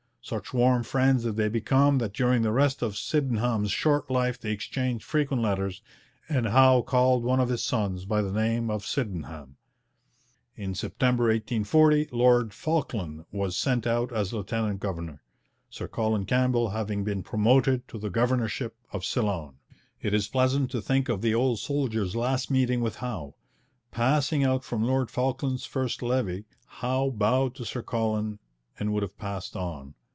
[0.23, 4.51] Such warm friends did they become that during the rest of Sydenham's short life they
[4.51, 5.81] exchanged frequent letters,
[6.29, 9.57] and Howe called one of his sons by the name of Sydenham.
[10.55, 15.23] In September 1840 Lord Falkland was sent out as lieutenant governor,
[15.71, 19.55] Sir Colin Campbell having been 'promoted' to the governorship of Ceylon.
[20.03, 23.33] It is pleasant to think of the old soldier's last meeting with Howe.
[23.89, 28.37] Passing out from Lord Falkland's first levee, Howe bowed to Sir Colin
[28.79, 29.95] and would have passed on.